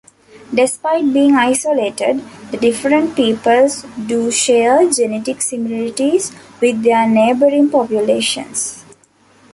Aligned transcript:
Despite 0.51 1.13
being 1.13 1.35
isolated, 1.35 2.23
the 2.49 2.57
different 2.57 3.15
peoples 3.15 3.83
do 4.07 4.31
share 4.31 4.89
genetic 4.89 5.43
similarities 5.43 6.31
with 6.59 6.81
their 6.81 7.07
neighboring 7.07 7.69
populations. 7.69 8.83